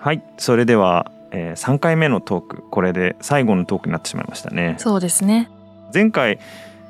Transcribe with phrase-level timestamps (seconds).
[0.00, 0.22] はい。
[0.38, 2.64] それでは、えー、3回目のトーク。
[2.70, 4.76] これで最後のトークになってしまいましたね。
[4.78, 5.50] そうですね。
[5.92, 6.38] 前回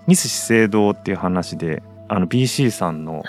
[0.07, 3.23] ミス資生堂っていう話であの BC さんの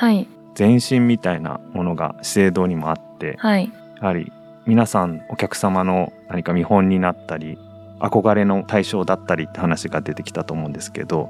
[0.57, 3.71] 前身みたいなものが資生堂にもあって、はい、
[4.01, 4.31] やはり
[4.65, 7.57] 皆さんお客様の何か見本になったり
[7.99, 11.29] 憧れの対象だったりって話が出てきたと思うんですけど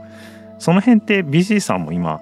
[0.59, 2.21] その辺って BC さんも今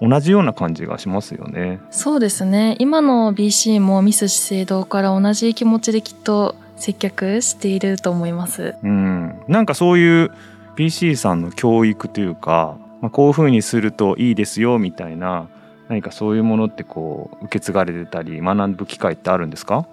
[0.00, 1.80] 同じような感じがしますよね。
[1.90, 8.76] そうですね今の BC もミス資生堂から同じ気持ちできっと接客していると思います。
[8.82, 10.30] うん、なんかそういう
[10.76, 15.48] BC さんの教育というか、まあ、こういうふうにするといいですよみたいな
[15.88, 19.86] 何かそういうものってこう受け継がれてたり学ぶ機会ってあるんですか？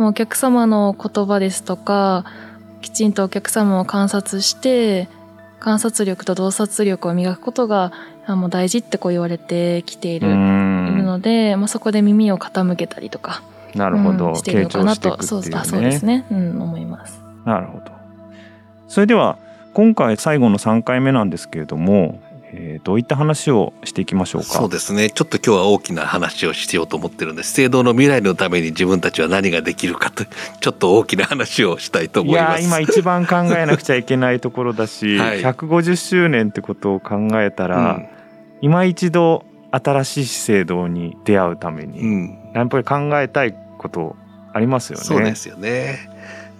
[0.00, 2.24] お客様の言葉ですとか
[2.82, 5.08] きちんとお客様を観察して
[5.60, 7.92] 観察力と洞察力を磨くことが
[8.34, 10.36] もう大事ってこう言われてきているいる
[11.04, 13.42] ので、まあ、そこで耳を傾けたりとか
[13.74, 17.20] なるほど、うん、しているのかなと、ね、そうそうですね、うん、思います。
[17.44, 17.92] なるほど。
[18.88, 19.38] それでは
[19.74, 22.20] 今回最後の3回目なんですけれども
[22.52, 24.48] えー、どういった話をしていきましょうか？
[24.48, 25.10] そうですね。
[25.10, 27.52] ちょっと今日は大きな話をしようと思ってるんです。
[27.52, 30.24] 制度の未来のために自分たちは何ができるかと
[30.60, 32.60] ちょっと大きな話をしたいと思います。
[32.60, 38.08] いや今一番考えなくちゃいけないところだし、 はい、150周年ってことを考えたら、うん、
[38.60, 44.16] 今一度新しい制度に出会うために、うん、やっぱり考えたいこと
[44.52, 45.04] ありますよね。
[45.04, 46.08] そうですよね。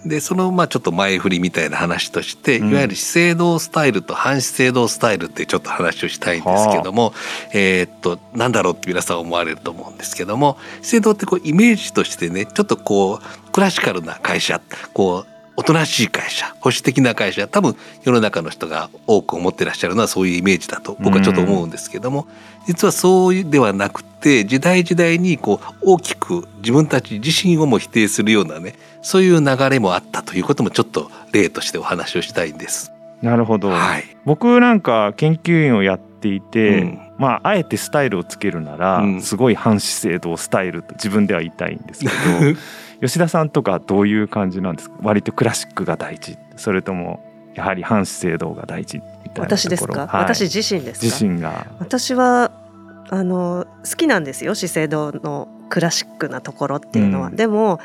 [0.04, 7.12] でそのまあちょっと前振りみたいな話として、いわゆる資生堂スタイルと反資生堂スタイルってちょっと話をしたいんですけども、
[7.52, 14.60] えっとなんだろうって皆さん思われると思うんですけども資生堂ってこうイメージとしてねちょっとこうクラシカルな会社
[14.92, 22.26] こうおとなしい会社保守的な会社多分世の中の人が多く思ってらっしゃるのはそういうイメージだと僕はちょっと思うんですけども、
[22.66, 32.92] 実はそうではなくて時代時代にこう大きく自分たち自身をも否定するようなねそういう流れもあったということもちょっと例としてお話をしたいんです。
[33.22, 42.12] なるほど、はい、僕なんか研究員をやっていて、うん、まああえてスタイルをつけるなら、うん、すごい反資生堂スタイルと自分では言いたいんですけど
[43.00, 44.96] 吉田さんとかどういう感じなんですか？
[45.02, 46.38] 割とクラシックが大事。
[46.56, 47.20] それとも
[47.54, 51.66] やはり反資生堂が大事みたいな私ですか、はい、私自身です自身が。
[51.78, 52.50] 私は
[53.08, 57.80] あの好きなんですよ資生堂のクラシックなところっていうのは、うん、でも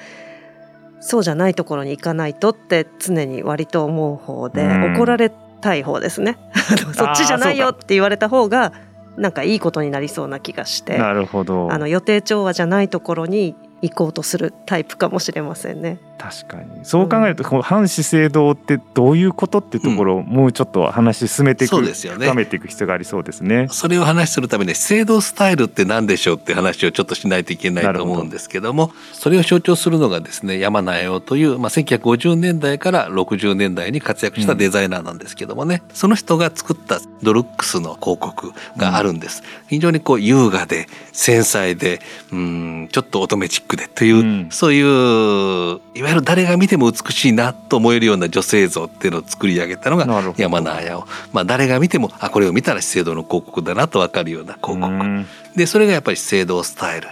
[1.00, 6.38] そうじゃないところに行かないとって常に割と思う方で、うん、怒られたい方ですね。
[6.94, 8.73] そっちじゃないよって言われた方が
[9.17, 10.97] なんかいいことになりそうな気がして。
[10.97, 11.71] なるほど。
[11.71, 15.97] あの予定調和じゃないところに行こうとするタイプかもしれませんね。
[16.19, 16.86] 確かに。
[16.86, 23.68] そう考えると、この反資生堂ってどういうことってところをもうちょっと話進めていく、うんね、深めていく必要がありそうですね。
[23.72, 39.42] それを話するために資生堂スタイルって何でしょうって話をちょっとしないといけないと思うんですけどもそれを象徴するのがですね山名洋という、まあ、1950年代から60年代に活躍したデザイナーなんですけどもね、うん、その人が作ったドルックスの広告があるんです。
[39.42, 57.07] うん、非常にこう優雅で繊細でうんちょっと乙女チックでという、うん、そういういわゆる誰が見ても美しいなと思えるような女性像っていうのを作り上げたのが山名綾を、まあ、誰が見てもあこれを見たら資生堂の広告だなと分かるような広告、うん、でそれがやっぱり資生堂スタイル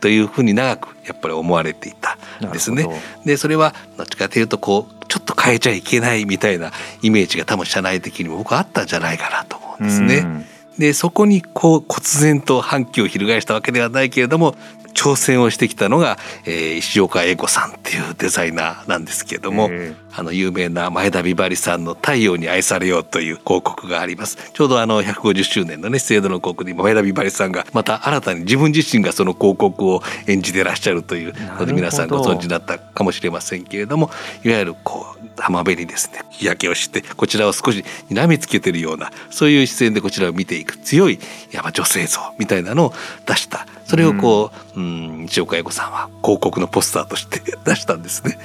[0.00, 2.86] というふうに長くやっぱり思われていたんですね。
[3.24, 6.70] でそれはどっちかというとこうちょっと変えちゃいけないみたいな
[7.02, 10.16] イメージが多分社内的にも僕はあったんじゃないかなと思うんですね。
[10.18, 10.44] うん
[10.80, 14.54] でそこにこう忽然と反旗を翻したわけではないけれども
[14.94, 19.70] 挑戦をしてきたのが、えー、石岡英子さんっていうデザイナーなんですけれども、
[20.12, 24.38] あの有名な前田美波里さんの「太陽に愛されよう」という広告があります。
[24.52, 34.10] ちょうどあの150周年のね制度の広告に前田美波里さんがまた新たに自分自身がその広告を演じてらっしゃるというので皆さんご存知だったかもしれませんけれども
[34.44, 41.18] いわゆるこう浜辺にですね日焼けをしてこちらを少し睨みつけてるようなそういう視線でこちらを見ていく強い
[41.52, 42.92] や女性像みたいなのを
[43.26, 48.38] 出したそれをこう、うん、西岡英子さんは広告のポスターとして 出したんですね。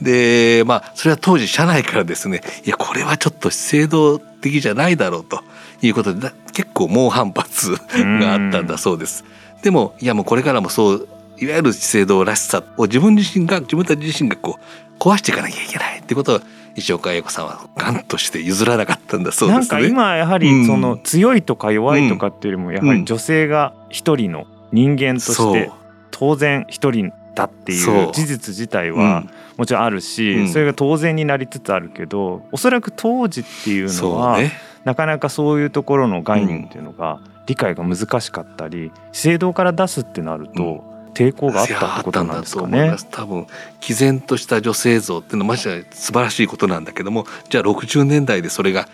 [0.00, 5.42] でまあそれは当時社内からですねいやこれはちょっと制度的じゃないだろうと
[5.80, 7.76] いうことで結構猛反発
[8.20, 9.24] があったんだそうです。
[9.62, 16.40] でもいやもうこれからもそういわゆる制度らしさを自分自身が自分たち自身がこう壊していかなきゃいけないってことを
[16.74, 19.60] 石岡英子さんはガンとして譲らなかったんだそうですね。
[19.60, 25.70] なんか今やはりその強いとか弱いとかっていうよりもやはり女性が一人の人間として
[26.10, 29.24] 当然一人だっていう事実自体は
[29.56, 34.38] もちろんあるし、それが当然になりつつあるけどおそらく当時っていうのは、
[34.84, 40.84] なかなかそういうところの概念っていうのが理解が難しかったり資生堂から出すってなると、
[41.16, 42.94] 抵抗があったってことなんですかね。
[43.10, 43.46] 多分
[43.80, 48.86] 毅然とした女性像っていうのはまじ素晴らしいことなんだけどもじゃあ60年代でそれが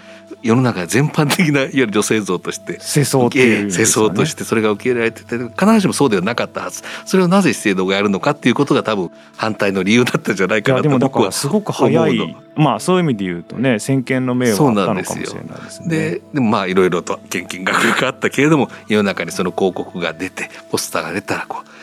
[0.42, 6.82] 世の中全般的ないわゆる女性像として世相っていう、ね、世相としてそれが受け入れられてて必ずしもそうではなかったはず。
[7.04, 15.88] それをなぜ資生堂がやるのかっていうことが多分反対の理由だったんじゃないかなと僕はすごく早いまあそういう意味で言うとね先見の明はあったのかもしれないですね。
[15.88, 21.81] ででもまあいろいろと献金額があったけれども世の中にその広告が出てポスターが出たらこう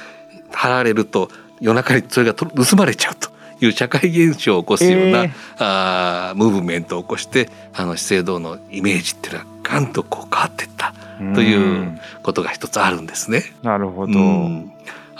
[0.51, 1.29] 貼られると
[1.59, 3.29] 夜中にそれが盗まれちゃうと。
[3.61, 10.93] いう社会現象を起こすような、えー、あムーブメントを起こしてあの資生堂のイメージっていうのはガンとこう変わっていった
[11.35, 13.43] ということが一つあるんですね。
[13.61, 14.71] なるほど、うん。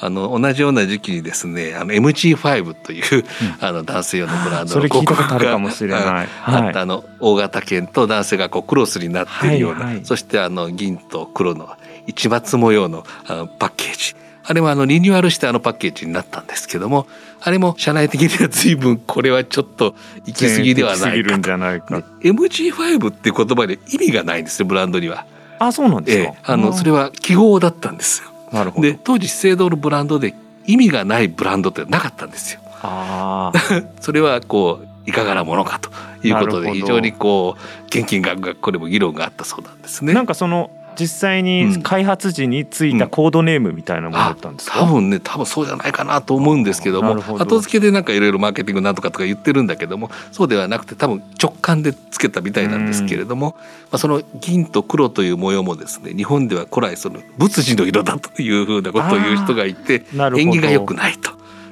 [0.01, 3.23] あの同じような時期にですねあの MG5 という、うん、
[3.59, 11.67] あの男性用のブランドの広告があったあの大型犬と男性がこうクロスになっているような、はいはい、そしてあの銀と黒の
[12.07, 14.15] 市松模様のあのパッケージ
[14.49, 17.05] あれはあのリニューアルしてあのパッケージになったんですけども
[17.39, 19.93] あれも社内的には随分これはちょっと
[20.25, 21.57] 行き過ぎではないかと。
[21.59, 25.27] ないか MG5 っていう言葉で意味がないんですよブランドには。
[25.59, 28.29] あそうなんですか、ええ、あのそれは記号だったんですよ。
[28.51, 30.33] なるほどで当時資生堂のブランドで
[30.65, 32.61] 意味がないブランドってなかったんですよ。
[32.81, 33.51] あ
[34.01, 35.91] それはこういかがなものかと
[36.23, 40.13] いうことで非常にこう献金額がこれも議論があったそうなんですね。
[40.13, 47.15] なんかその実際に開発時についたコードネームみたいなものだったんですか、うんうん、多分ね多分そうじゃないかなと思うんですけども。
[47.37, 53.55] 後付けでなんかいろいろマーケティングなんとかとか言ってるんだけどもそうではなくて多分直感でつけたみたいなんですけれども、
[53.91, 61.31] まあ、その銀と黒という模様もですね日本では古来その仏事の色だというふうなことを言う人がいて縁起が良くないと。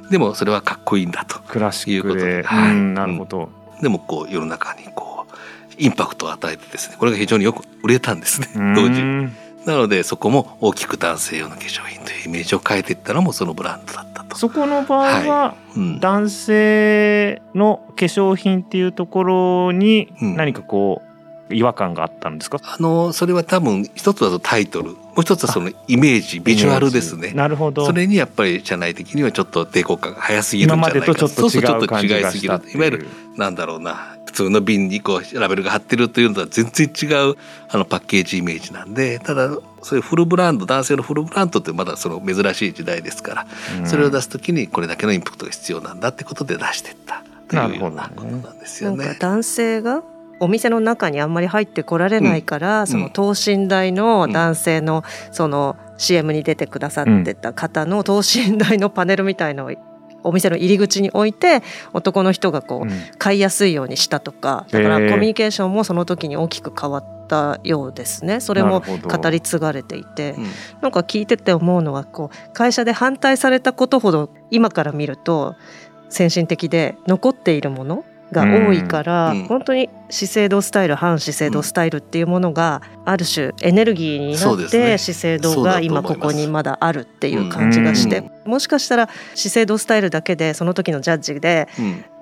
[0.09, 3.49] でもそれはかっこいいんだとクラシックで、はい、なるほど、
[3.81, 5.06] でもこう世の中にこう
[5.77, 9.01] インパクトを与えてですねこれが非常によく売れたんですね当時。
[9.65, 14.37] なのでそこも大きく男性用の化粧品というイメージを変えていったのもそのブランドだったと。
[14.37, 15.55] そこの場合は、
[15.99, 21.01] 男性の化粧品っていうところに何かこ
[21.49, 22.59] う、違和感があったんですか？
[22.63, 27.31] あのそれは多分一つはタイトルもう一つはそのイメージビジュアルですね。
[27.31, 27.85] なるほど。
[27.85, 30.97] それにやっぱり社内的にはちょっと抵抗感が早すぎるんじゃないか。
[30.97, 37.35] 今までとちょっと違うすぎるいわゆるなんだろうな普通の瓶にこうラベルが貼ってるというのとは全然違う
[37.69, 39.49] あのパッケージイメージなんでただ
[39.81, 49.15] そういうフルブランド男性のフルブランドってまだその珍しい時代ですから、それを出す時にこれだけのインパクトが必要なんだってことで出していったというようなことなんですよね。
[49.19, 50.03] 男性が
[50.39, 59.71] お店の中にあんまり入ってこられないから、うん、その等身大の男性のその CM に出てくださってた方の等身大のパネルみたいのを
[60.23, 61.61] お店の入り口に置いて
[61.93, 68.39] 男の人がこう買いやすいようにしたとかだからコミュニケーションもその時に大きく変わったようですね。
[68.39, 70.35] それも語り継がれていて
[70.81, 75.55] なんか聞いてて思うのはこう会社で反対されたことほど今から見ると
[76.09, 91.67] 先進的で残っているものが多いから、うん、本当に資生堂スタイル反資生堂スタイルっていうものがある種エネルギーになって、ね、資生堂が今ここにまだあるっていう感じがして、もしかしたら資生堂スタイルだけでその時のジャッジで、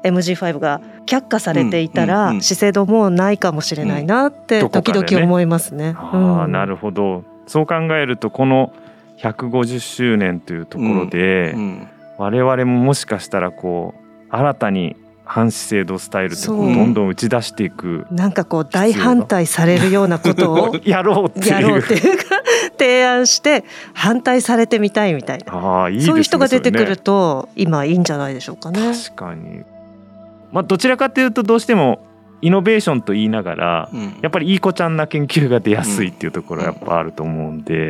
[0.04, 5.94] MG5 が却下されていたら、資生堂もうないかもしれないなって時々思いますね。
[5.94, 5.96] ね。
[5.98, 7.24] あなるほど。
[7.48, 8.74] そう考えるとこの
[9.18, 11.59] 150周年というところで、うん。
[11.59, 14.95] うん、我々ももしかしたらこう新たに
[15.26, 21.82] 反資生堂スタイルってどんどん打ち出していくなんかこう大反対されるようなことをやろうっていう。
[21.82, 22.36] か
[22.78, 23.64] 提案して
[23.94, 25.84] 反対されてみたいみたいな。
[25.84, 28.80] あいい、ね、そういう人が出てくると、今いいんじゃないでしょうかね。
[28.80, 29.64] 確かに、
[30.52, 32.06] まあ、どちらかというとどうしても
[32.42, 37.90] イノベーションと言いながら、うん、やっぱりいい子ちゃんな研究が出やすいっていうところはやっぱあると思うんで、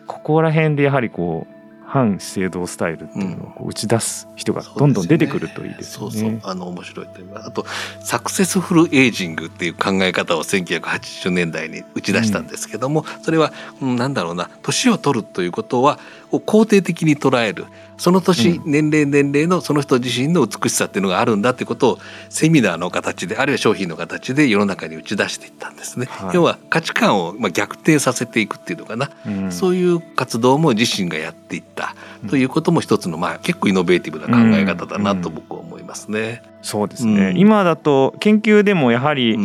[0.00, 1.57] うん、ここら辺でやはりこう
[1.88, 6.10] 反資生堂スタイルっていうのを打ち出す人がどんどん出てくるといいですね。
[6.10, 7.06] そう、ね、そうあの面白い。
[7.34, 7.64] あと
[8.00, 15.98] サクセスフルエイジングっていう考え方を1980年代に打ち出したんですけども、うん、それは、うん、なんだろうな年を取るということは
[16.30, 17.66] を肯定的に捉える。
[17.96, 26.06] その年、うん、年齢年齢のその人自身の美しさっていうのがあるんだってことをセミナーの形であるいは商品の形で世の中に打ち出していったんですね。
[26.06, 31.94] はい、要は価値観をまあ逆転させていくっていうのかな、うん、そういう活動も自身がやっていった。
[32.28, 36.42] ということも一つのまあ結構イノベーティブな考え方だなと僕は思いますね。
[36.62, 39.38] そうですね、今だと研究でもやはり、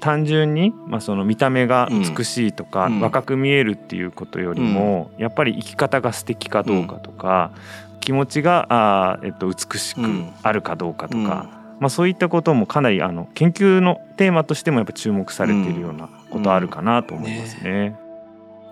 [0.00, 7.50] 単純に、まあ、その見た目が美しいとか、若く見えるっていうことよりも、やっぱり生き方が素敵かどうかとか、
[8.00, 10.00] 気持ちがあ、えっと、美しく
[10.42, 17.96] あるかどうかとか、まあ、そういったこともかなりあの研究のテーマとしてもやっぱ注目されているようなことあるかなと思いますね。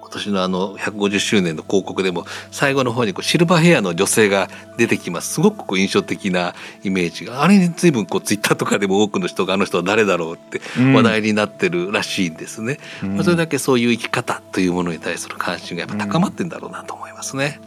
[0.08, 4.48] 今年のあの150周年の広告でも最後の方にこうシルバーヘアの女性が
[4.78, 5.34] 出てきます。
[5.34, 7.42] すごくこう印象的なイメージが。
[7.42, 17.60] あれに随分こうツイッターとかでも多くの人があの人は誰だろうって話題になってるらしいんですね、うん、まあ、それだけそういう生き方というものに対する関心がやっぱ高まってんだろうなと思いますね。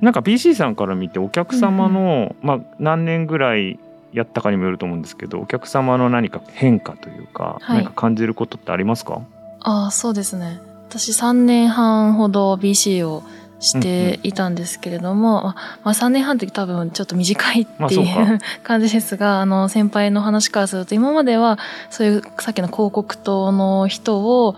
[0.00, 3.78] うん、なんか BC さんから見てお客様の、うん、まあ、何年ぐらい
[4.12, 9.22] やったかにもよると思うんですけどお客様の何か変化というか、はい、何か感じることってありますか？
[9.60, 13.22] あそうですね私3年半ほど BC を
[13.60, 15.54] していたんですけれども、うんうん、ま
[15.84, 21.58] あ、3年半って多分ちょっと短いっていう、 感じですがあの先輩の話からすると今までは
[21.90, 24.56] そういうさっきの広告塔の人を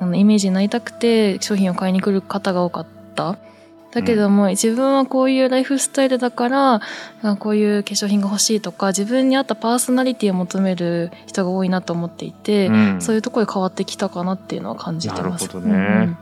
[0.00, 3.36] あのイメージになりたくて商品を買いに来る方が多かった。
[3.92, 6.80] だけども、うん、自分はこういうライフスタイルだから
[7.38, 15.46] こういう化粧品が欲しいとか自分に合ったパーソナリティを求める人が多いなと思っていて、うん、そういうところで変わってきたかなっていうのは感じてます。
[15.48, 15.80] なるほどね、う
[16.10, 16.18] ん、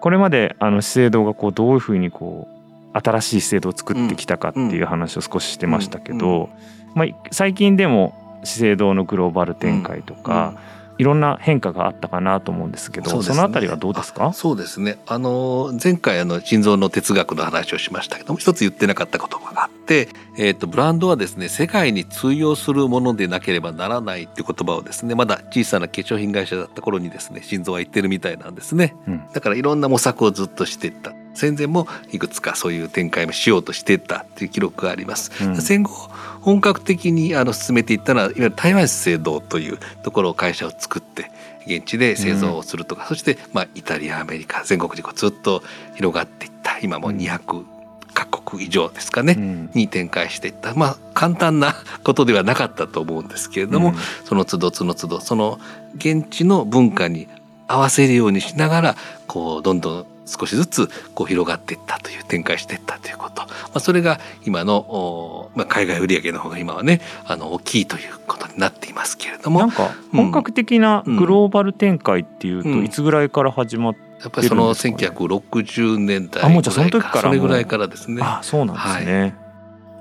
[0.00, 2.48] これまであの資生堂がこうどういうふうにこ
[2.94, 6.50] う新しい資生堂を作ってきたかっていう話を少ししてましたけど、
[6.94, 10.54] まあ、最近でも資生堂のグローバル展開とか、
[11.00, 14.34] いろんな変化があったかなと思うんですけどそ、ね,、のあたりはどうですか？
[14.34, 14.98] そうですね。
[15.06, 31.14] あの前回あの心臓の哲学の話をしましたけども一つ言ってなかった言葉があって、えーと、ブランドはですね世界に通用するものでなければならないっていう言葉をですねまだ小さな化粧品会社だった頃にですね心臓は言ってるみたいなんですね、うん、だからいろんな模索をずっとしていった。
[31.32, 36.09] 戦前もいくつかそういう展開もしようとしていったっていう記録があります、うん、戦後
[36.40, 41.30] 本格的にあの進めていったのはいわゆる台湾資生堂というところを会社を作って
[41.66, 45.62] 現地で製造をするとか、うん、そしてまあイタリアアメリカ全国にこうずっと
[45.94, 47.64] 広がっていった今も200
[48.12, 50.74] カ国以上ですかね、うん、に展開していった。
[50.74, 53.94] まあ簡単なことではなかったと思うんですけれども、うん、
[54.24, 55.60] その都度その都度その
[55.96, 57.28] 現地の文化に
[57.68, 69.60] 合わせるようにしながらこうどんどん少しずつこう広がっていったという展開していったということ、まあ、それが今の、まあ、海外売上の方が今はねあの大きいということになっていますけれども。
[69.60, 78.22] なんか本格的なグローバル展開っていうといつぐらいから始まって、やっぱりその1960年代あもうじゃその時からそれぐらいからですね。
[78.22, 79.34] あそうなんですね、はい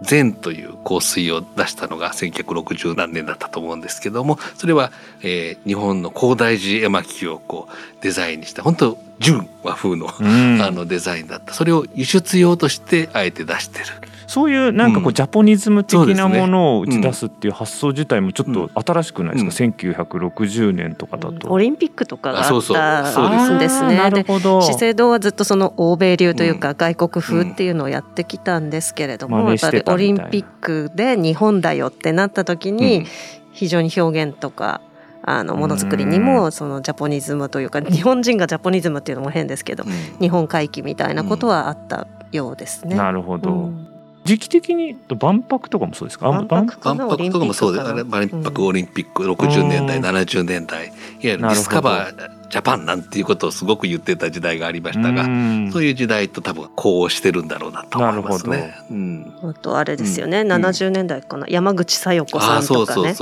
[0.02, 4.92] 善という香水を出したのが1960何年だったと思うんですけどもそれは、
[5.22, 13.86] えー、日本の高大寺絵巻をこうデザインにした本当純和風の,、あのデザインだったそれを輸出用としてあえて出してる。
[14.30, 21.50] そういうなんかこうジャポニズム的なものを打ち出すっていう発想自体もちょっと新しくないですか、うん、1960年とかだと。
[21.50, 23.98] オリンピックとかがあったんですね。
[23.98, 24.62] なるほど。
[24.62, 33.08] 資生堂はずっとその欧米流というか外国風っていうのをやってきたんですけれども、やっぱりオリンピックで日本だよってなった時に
[33.52, 34.82] 非常に表現とか
[35.24, 39.86] あのものづくりにもそのジャポニズムというか日本人がジャポニズムっていうのも変ですけど、
[40.20, 42.96] 日本回帰みたいなことはあったようですね。
[42.96, 46.30] なるほど、うん時期的に万博とかもそうですか？
[46.30, 47.94] 万博とかもそうです。
[47.94, 58.76] ね万博オリンピック60年代、うん、70年代いわゆるディスカバージャパンなんていうことをすごく言ってた時代がありましたが、うん、そういう時代と多分こうしてるんだろうなと思いますね。
[58.90, 63.12] うん、あとあれですよね、うん、70年代かな、山口小夜子さんとかね。
[63.12, 63.16] っ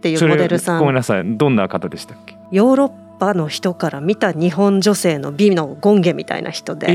[0.00, 0.80] ていうモデルさん。
[0.80, 1.24] ごめんなさい。
[1.24, 2.36] どんな方でしたっけ？
[2.52, 6.86] ヨーロッパの人から見た日本女性の美の権下みたいな人で、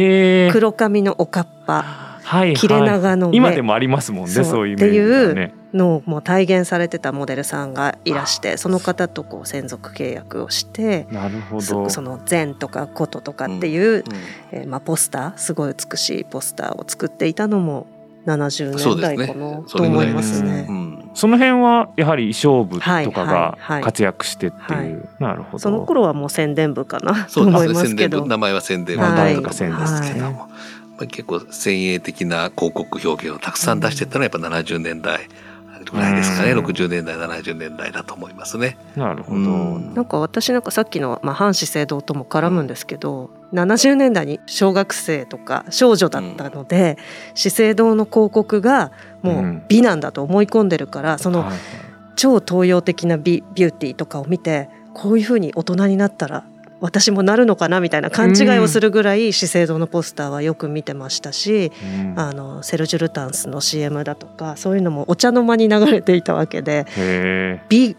[0.45, 1.81] えー、黒髪のおかっぱ。
[1.81, 2.12] はい、
[2.55, 4.67] 切れ長の今でもありますもんねそう。
[4.67, 11.89] いう、ね、っていうのをもう体現されてたモデルさんがいらしてその方とこう専属契約をしてなるほど。
[11.89, 14.03] その「善」とか「こと」とかっていう、うんうん、
[14.51, 17.87] えー、まあ、ポスターすごい美しいポスターを作っていたのも
[18.25, 20.67] 70年代かな、ね、と思いますね。
[21.13, 24.77] その辺はやはり衣装部とかが活躍してっていう、はい。
[24.77, 25.59] はいはい、なるほど。
[25.59, 28.25] その頃はもう宣伝部かなと思いますけど。
[28.25, 29.03] 名前は宣伝部。
[29.03, 30.47] とか宣伝ですけども。
[30.99, 35.27] 結構先鋭的な広告表現をたくさん出してたのはやっぱ70年代
[35.91, 38.77] ぐらいですかね、うん、60年代70年代だと思いますね。
[38.95, 39.41] なるほど、う
[39.79, 46.97] ん、なんか私なんかさっきの、まあ、反資生堂とも絡むんですけど、うん、70年代に小学生とか少女だったので、
[47.29, 51.49] うん、資生堂の広告がもう美なんだと思い込んでるから、その、
[52.15, 56.45] 超東洋的な美ビューティーとかを見てこういうふうに大人になったら
[56.83, 67.95] 私もなるのかなみたいな勘違いをするぐらい資生堂のポスターはよく見てましたし、うん、あのセルジュルタンスの CM だとかそういうのもお茶の間に流れていたわけで美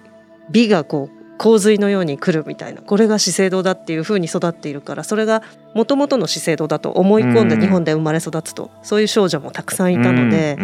[0.50, 10.56] 美がこう洪水のように来るみたいなこれが資生堂だっていうふうに育っているからそれがもともとの資生堂だと思い込んで日本で生まれ育つと、そういう少女もたくさんいたので、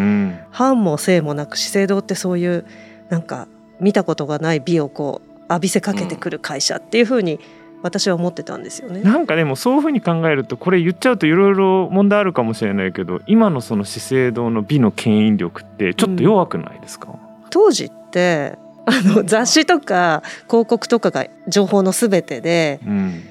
[0.50, 2.64] 反も性もなく資生堂ってそういう
[3.08, 3.48] なんか
[3.80, 7.40] 見たことがない美をこう浴びせかけてくる会社っていうふうに
[7.82, 9.00] 私は思ってたんですよね。
[9.00, 17.18] なんかでもそういうふうに考えるとこれ言っちゃうといろいろ問題あるかもしれないけど今のその資生堂の美の牽引力ってちょっと弱くないですか、うん、
[17.50, 23.22] 当時ってあの 雑誌とか広告とかが情報の全てで、うん、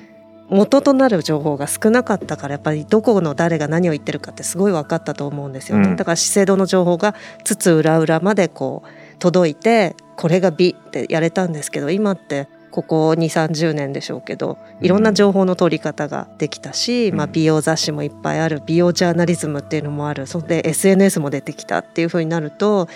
[0.49, 7.13] 元となる情報が少なかったからやっぱりどこの誰が何を言ってるかってすごい分かったと思うんですよね、うん、だから資生堂の情報が
[7.43, 8.89] つつ裏裏までこう
[9.19, 22.87] 届いてこれが美ってやれたんですけど今ってここ2 3 0年でしょうけどいろんな情報の取り方ができたし、うん、まあ、美容雑誌もいっぱいある美容ジャーナリズムっていうのもあるそんで SNS も出てきたっていうふうになると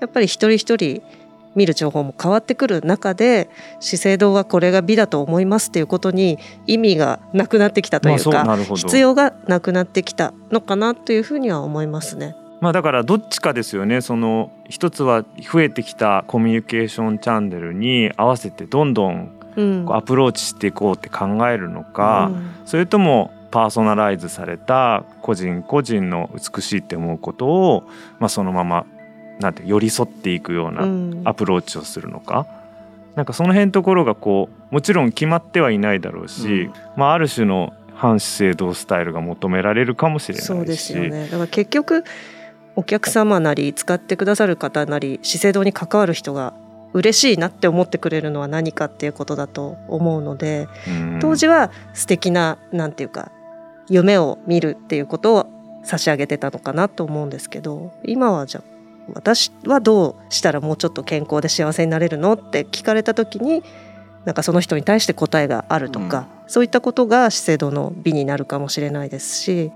[0.00, 1.02] やっぱり一人一人
[1.56, 3.48] 見る情報も変わってくる中で
[3.80, 12.36] 資生堂はこれが美だと思いますっていうことに意味がなくなってきたというか、まあ、必要がなくなってきたのかなというふうには思いますね。
[12.66, 14.00] まあ、だからどっちかですよね。
[14.00, 19.30] その一つは増えてきたコミュニケーションチャンネルに合わせてどんどん
[19.88, 27.84] アプローチしていこうって考えるのか、うん、それともパーソナライズされた個人個人の美しいって思うことを、
[28.18, 28.84] まあ、そのまま
[29.38, 32.48] なんて寄り添っていくようなアプローチをするのか、
[33.10, 40.46] うん、なんかその辺のところがこうもちろん決まってはいないだろうし、うん、まあ、ある種の反資生堂スタイルが求められるかもしれないし。
[40.46, 41.28] そうですよね。
[41.28, 42.04] だから結局
[42.76, 46.54] お客様なり使ってくださる方なり資生堂に関わる人が
[46.92, 50.68] 嬉しいなって思ってくれるのは何かっていうことだと思うので、
[51.20, 53.32] 当時は素敵ななんていうか
[53.88, 55.46] 夢を見るっていうことを
[55.82, 58.76] 差し上げてたのかなと思うんですけど今はじゃあ
[59.14, 63.62] 私はどうしたらもうちょっと健康で幸せになれるのって聞かれた時に
[64.24, 69.70] なんかその人に対して答えがあるとか、うん、そういったことが資生堂の美になるかもしれないですし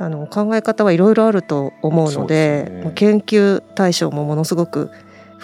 [0.00, 4.90] あの考え方はいろいろあると思うので、ね、研究対象もものすごく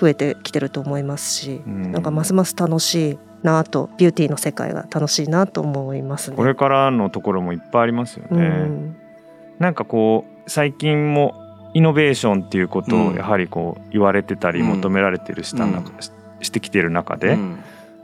[0.01, 6.39] 増えてきてると思いますし、うん、なんかますます楽しいなとビューティーの世界が楽しいなと思いますね。
[6.39, 8.47] これからのところもいっぱいありますよね。
[8.47, 8.97] うん、
[9.59, 11.35] なんかこう最近も
[11.75, 15.93] イノベーションっていうことをやはりこう言われてたり求められてるした中、
[16.41, 17.37] してきてる中で、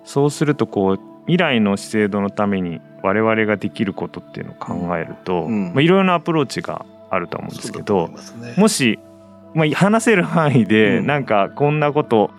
[0.05, 8.11] そうするとこう未来の資生堂のために我々ができることっていうのを考えると、まあ、いろいろなアプローチがあると思うんですけど、
[8.57, 8.99] もし、
[9.55, 12.31] まあ、話せる範囲でなんかこんなこと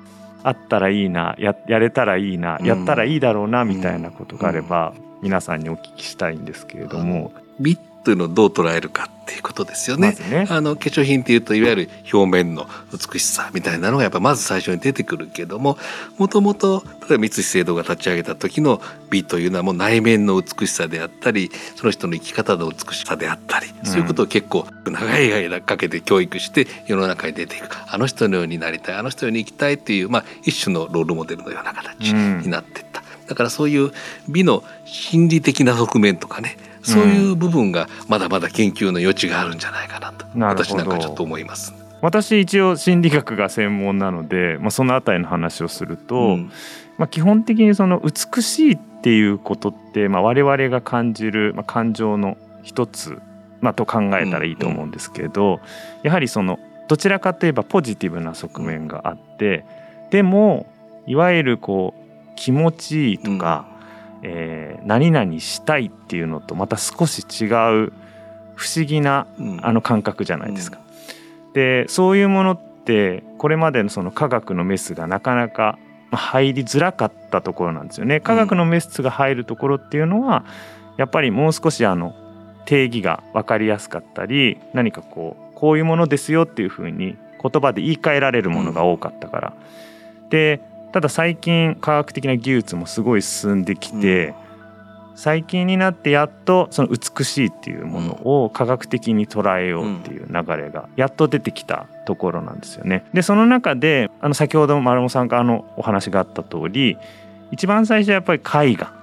[0.43, 7.31] あったらいいなややれたらいいな、やったらいいだろうなみたいなことがあれば、皆さんにお聞きしたいんですけれども。
[7.59, 10.15] 美というのをどう捉えるかっていうことですよね。
[10.19, 15.77] まねあの化粧品っていうといわゆる表面の美しさみたいなのがやっぱまず最初に出てくるけども
[16.17, 33.03] もともと例えば三井製堂が立ち上げた時の美というのはもう内面の美しさであったりその人の生き方の美しさであったり、そういうことを結構長い間かけて教育して世の中に出ていくあの人のようになりたいあの人のように生きたいっていう、まあ、一種のロールモデルのような形になっていった。
[33.27, 33.91] だからそういう
[34.27, 41.73] 美の心理的な側面とかねそういう部分がまだまだ研究の余地があるんじゃないかなと、私なんかちょっと思います。
[42.01, 46.51] 私一応心理学が専門なので、まあ、その辺りの話をすると、うん、
[46.97, 53.21] まあ、基本的にその美しいっていうことって、まあ、我々が感じる、まあ、感情の一つ、
[53.61, 55.59] まあ、と考えたらいいと思うんですけど、うんうん、
[56.03, 59.65] やはりそのどちらかといえばポジティブな側面があって
[60.11, 60.65] でも
[61.07, 63.65] いわゆるこう気持ちいいとか、
[64.23, 67.93] えー、何々したいっていうのとまた少し違う
[68.55, 69.27] 不思議な、
[69.61, 70.79] あの感覚じゃないですか。
[71.47, 75.77] うん、でそういうものってこれまでのその科学のメスがなかなか
[76.11, 78.21] 入りづらかったところなんですよね。
[78.21, 80.45] 科学のメスが入るところっていうのは
[80.97, 82.15] やっぱりもう少しあの
[82.65, 89.53] 定義が分かりやすかったり何かこうこういうものですよっていうふうに言葉で言い換えられるものが多かったから。
[90.29, 90.61] で
[90.93, 94.33] ただ最近科学的な技術もすごい進んできて、うん、
[95.15, 103.05] 最近になってやっとその美しいっていうものを科学的に捉えようっていう流れがやっと出てきたところなんですよね。
[103.11, 106.97] でその中であの先ほど丸本さんからのお話があった通り
[107.51, 108.93] 一番最初はやっぱり絵画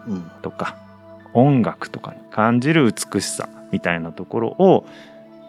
[0.43, 0.77] とか
[1.35, 4.85] 音楽とかに感じる美しさみたいなところを、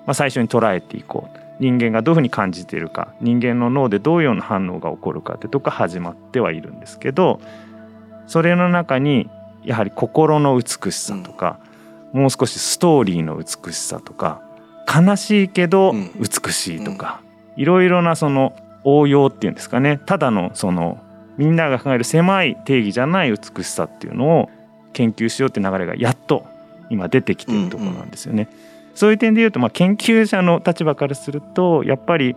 [0.06, 7.40] まあ、最初に捉えていこう人間がどういうふうに感じているか人間の脳でどういうような反応が起こるかってとこ始まってはいるんですけど
[8.26, 9.30] それの中に
[9.64, 11.60] やはり心の美しさとか、
[12.14, 14.42] うん、もう少しストーリーの美しさとか
[14.92, 17.22] 悲しいけど美しいとか、
[17.56, 20.02] いろいろなその応用っていうんですかね。
[20.06, 20.98] ただのその
[21.38, 24.50] みんなが考える狭い定義じゃない美しさっていうのを
[24.92, 26.46] 研究しようって流れがやっと
[26.90, 28.50] 今出てきてるところなんですよね。
[28.52, 32.36] うんうんそういう点で言うと、まあ、研究者の立場からするとやっぱり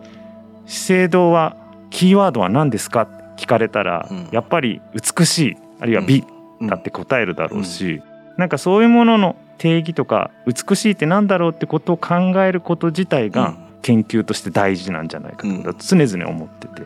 [0.65, 1.55] 資生堂は
[1.89, 3.03] キーワードは何ですか？
[3.03, 6.23] って聞かれたら、うん、やっぱり美しいあるいは美っ
[6.61, 8.03] だって答えるだろうし、うん、
[8.37, 16.83] なんかそういうものの定義とか美しいって何だろうってことを考えること自体が研究として大事なんじゃないかと常々思ってて。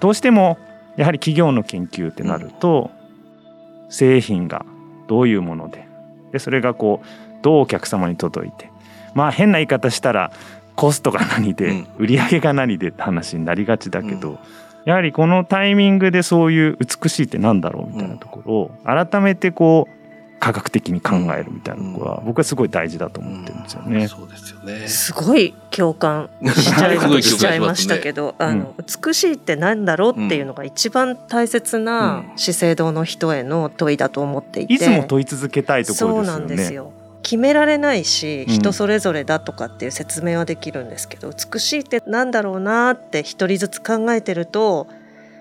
[0.00, 0.58] どうしても
[0.96, 2.90] やはり企業の研究ってなると
[3.88, 4.64] 製品が
[5.06, 5.86] どういうもので
[6.32, 7.06] でそれがこう
[7.42, 8.70] どうお客様に届いて。
[9.14, 10.30] まあ変な言い方したら
[10.74, 14.38] コストが何で売り上げが何でって話になりがちだけど、
[14.84, 19.96] やはりこのタイミングでそういう美しいってなんだろうみたいなところを改めてこう
[20.38, 24.06] 科学的に考えるみたいなのは僕はすごい大事だと思ってるんですよね。
[24.06, 24.86] そうですよね。
[24.86, 36.26] すごい共感しちゃい しちゃいましたけど、あの美しいってなんだろうっていうのが一番大切な資生堂の人への問いだと思っていて、いつも問い続けたいところですよね。
[36.26, 36.92] そうなんですよ。
[37.26, 44.86] 決められないし人それぞれだとかっていう説明はできるんですけど、美しいってなんだろうなって一人ずつ考えてると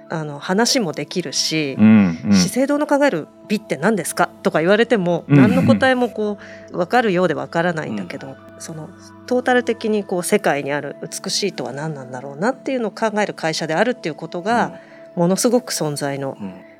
[0.10, 6.40] あの話もできるし、うんうん、資生堂の考える美って何ですかとか言われても何の答えもこ
[6.72, 8.90] う分かるようで分からないんだけど、うん、その
[9.28, 14.80] トータル的にこう世界にある美しいとは何なんだろうなっていうのを考える会社であるっていうことが
[15.16, 16.36] ものすごく存在の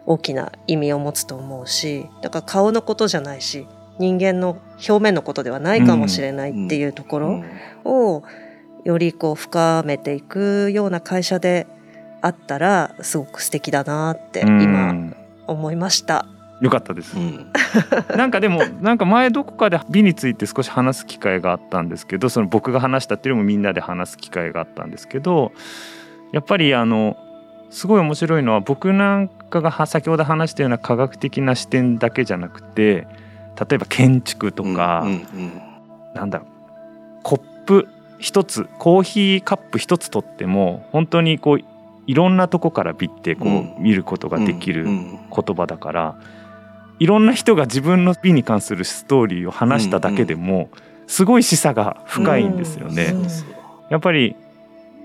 [0.08, 3.68] 大きな意味を持つと思うしだから顔のことじゃないし
[4.00, 7.44] 人間の表面のことではないかもしれないっていうところ
[7.84, 8.24] を
[8.84, 11.68] よりこう深めていくような会社で
[12.22, 15.14] あったらすごく素敵だなって今
[15.48, 16.26] 思いました。
[16.62, 17.52] よかったです、うん、
[18.16, 25.52] なんかでもなんか前どこかで美について少し話す機会があったんですけどその僕が話したっていうよりもみんなで話す機会があったんですけど
[26.32, 27.18] やっぱりあの
[27.70, 33.06] すごい面白いのは僕なんかが先ほど話したような科学的な視点だけじゃなくて
[33.60, 35.62] 例えば建築とか、うんうんうん、
[36.14, 36.48] なんだろう
[37.24, 37.88] コップ
[38.20, 41.60] 一つコーヒーカップ一つ取っても本当にこう
[42.08, 43.46] いろんなとこから美ってこ
[43.78, 45.20] う見ることができる言
[45.56, 46.16] 葉だから
[47.00, 50.70] いろんな人が自分の美に関するストーリーを話しただけでも
[51.08, 53.14] すごい示唆が深いんですよね。
[53.90, 54.36] やっぱり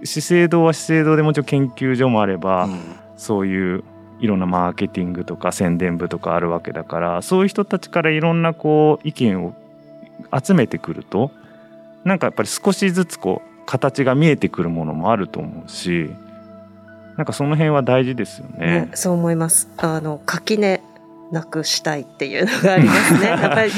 [0.04, 2.68] 資生堂は資生堂でもちろん研究所もあれば
[3.16, 3.84] そういう
[4.20, 9.54] いろんなマーケティングとか宣伝部とかあるわけだからそういう人たちからいろんなこう意見を
[10.44, 11.30] 集めてくると
[12.04, 16.10] なんかやっぱり少しずつこう形が見えてくるものもあると思うし
[17.16, 18.86] なんかその辺は大事ですよね。
[18.86, 19.68] ねそう思います。
[19.76, 20.80] あの垣根
[21.30, 23.26] なくしたいっていうのがありますね。
[23.28, 23.72] やっぱり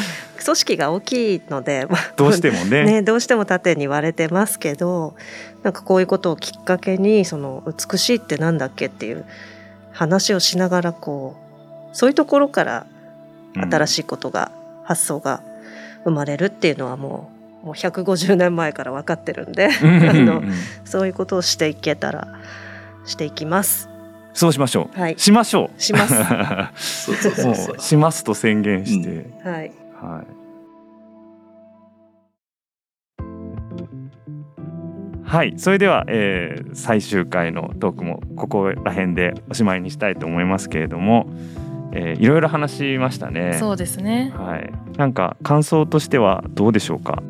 [0.45, 5.15] 組織が大きいので、どうしてもねねどうしても縦に割れてますけど、
[5.63, 9.25] なんかこういうことをきっかけにその美しいってなんだっけっていう
[9.93, 11.37] 話をしながらこ
[11.93, 12.87] うそういうところから
[13.55, 14.51] 新しいことが、
[14.81, 15.43] うん、発想が
[16.05, 20.43] 生まれるっていうのはもうもう150年前から分かってるんで、 あの
[20.85, 22.27] そういうことをしていけたら
[23.05, 23.89] していきます。
[24.35, 24.99] そうしましょう。
[24.99, 25.81] はい、しましょう。
[25.81, 26.15] します。
[27.07, 29.09] そうそうそうそうしますと宣言して。
[29.09, 29.73] うん、はい。
[30.01, 30.42] はい。
[35.33, 41.27] はい、それでは、えー、最終回のトークもここら辺でおしまいにしたいと思いますけれども、
[41.95, 43.57] えー、いろいろ話しましたね。
[43.59, 44.35] そうですね。
[44.37, 44.71] はい。
[44.99, 47.23] なんか感想としてはどうでしょうか？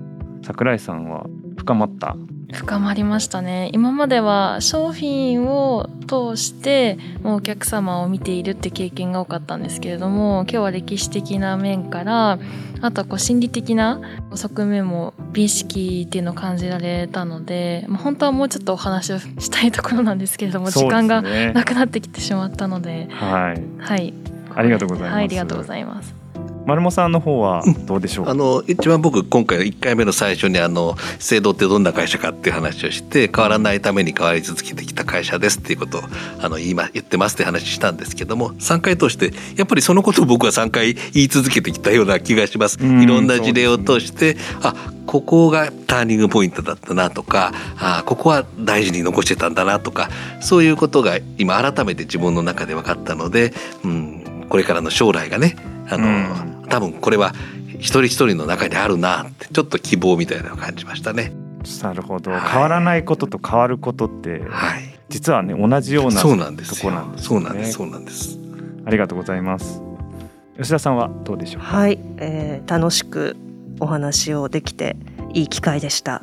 [0.43, 2.17] 桜井さんは深まった？
[2.53, 3.71] 深まりましたね。
[3.73, 12.39] 今までは商品を通してもうお客様を見ているって経験が多かったんですけれども今日は歴史的な面から
[12.83, 14.01] あとはこう心理的な
[14.35, 23.09] 側面も美意識っていうのを感じられたので、まあ、本当はもうちょっとお話をしたいところなんですけれども、時間がなくなってきてしまったので。
[23.11, 24.13] はい、はい、
[24.55, 25.15] ありがとうございます。
[25.15, 26.22] はい、ありがとうございます。
[26.67, 36.03] 丸茂さんの方はどうでしょう、あの一番僕今回の1回目の最初にあの制度ってどんな会社かっていう話をして変わらないために変わり続けてきた会社ですっていうことを
[36.41, 42.79] あの今言ってますって話したんですけども3回通してやっぱりそのことを僕は3回言い続けてきたような気がします。
[42.83, 44.75] いろんな事例を通して、ね、あ
[45.07, 50.09] ここがターニングポイントだったなとかあここは大事に残してたんだなとか
[50.41, 53.53] そういうことが今改めて自分の中で分かったので、
[53.85, 55.57] うん、これからの将来がね
[55.89, 56.69] あの、うん。
[56.69, 57.33] 多分これは
[57.79, 61.33] 一人一人の中にあるなってちょっと希望みたいなのを感じましたね。
[61.83, 68.39] なるほど、はい、変わらないことと変わることって、はい、実はね同じようなそうなんですとこなんです、ね、そうなんですそうなんです。
[68.85, 69.81] ありがとうございます。
[70.59, 73.39] 吉田さんはどうでしょうはい、えー、楽しく
[73.81, 74.97] お話をできて
[75.33, 76.23] いい機会でした。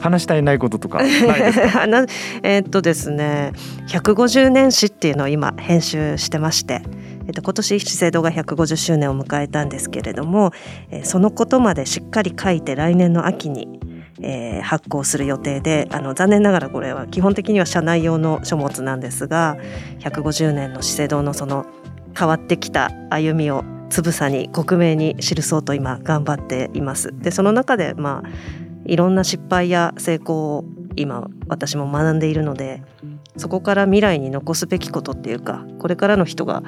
[0.00, 1.86] 話したいないこととかないですか？
[2.44, 3.52] えっとですね
[3.88, 6.82] 150年史っていうのを今編集してまして
[7.30, 10.50] えっと、今年資生堂が150周年を迎えたんですけれども、
[10.90, 13.78] え、そのことまでしっかり書いて来年の秋に、
[14.20, 19.56] えー、発行する予定であの残念ながらこれは基本的には社内用の書物なんですが
[20.00, 21.66] 150年の資生堂のその
[22.18, 27.16] 変わってきた歩みをつぶさに克明に記そうと今頑張っています。
[27.16, 28.28] でその中でまあ
[28.86, 30.64] いろんな失敗や成功を
[30.96, 32.82] 今私も学んでいるので
[33.36, 36.64] そこから未来に残すべきことっていうかこれからの人が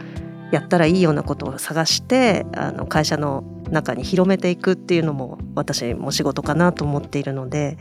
[0.53, 7.79] やったらいいようなことを探してあの会社の中に広めていくっていうのも私も仕事かなと思っているので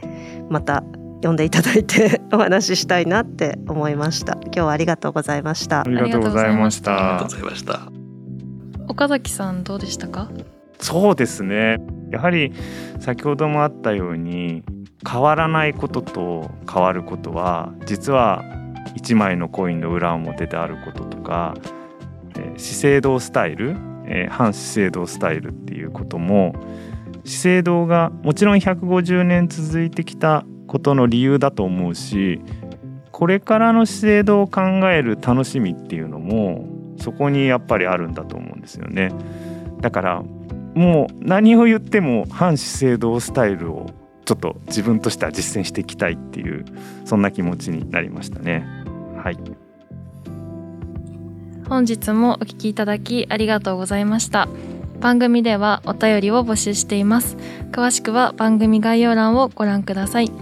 [0.49, 0.83] また
[1.21, 4.37] 呼んでいただいて お話ししたいなって思いました。
[4.41, 5.81] 今日はありがとうございました。
[5.81, 6.93] ありがとうございました。
[6.93, 7.81] ありがとうございました。
[8.87, 10.29] 岡崎さんどうでしたか？
[10.79, 11.77] そうですね。
[12.09, 12.53] やはり
[12.99, 14.63] 先ほどもあったように
[15.07, 18.43] 変わらないことと変わることは実は
[18.95, 21.53] 1枚のコインの裏表であることとか、
[22.53, 26.53] えー、資生堂スタイル、えー、反資生堂スタイルっていうことも
[27.23, 32.41] 資生堂がもちろん150年続いてきたことの理由だと思うし
[33.11, 39.11] これからの資生堂を考える楽しみっていうのもそこにやっぱりあるんだと思うんですよね。
[39.81, 40.23] だから
[40.75, 43.89] もう何を言っても反資生堂スタイルを
[44.25, 46.65] ちょっと自分としては実践していきたいっていう
[47.05, 48.65] そんな気持ちになりましたね。
[49.17, 49.37] はい。
[51.71, 54.49] 本日もお聞きいただきありがとうございました。
[54.99, 57.37] 番組ではお便りを募集しています。
[57.71, 60.33] 詳しくは番組概要欄をご覧ください。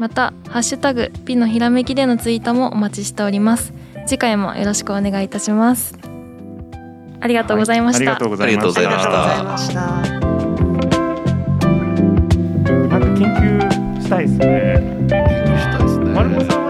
[0.00, 3.72] また、ハッシュタグ、ピのひらめきでのツイートもお待ちしております。
[4.08, 5.96] 次回もよろしくお願いいたします。
[7.20, 8.10] ありがとうございました。
[8.10, 9.80] はい、ありがとうございました。
[12.88, 14.82] なんか研究したいですね。
[15.08, 16.63] 研究したいですね。